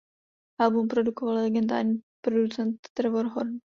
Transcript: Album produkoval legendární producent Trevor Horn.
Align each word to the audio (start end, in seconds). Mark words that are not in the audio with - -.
Album 0.59 0.87
produkoval 0.87 1.35
legendární 1.35 2.01
producent 2.25 2.79
Trevor 2.93 3.25
Horn. 3.27 3.59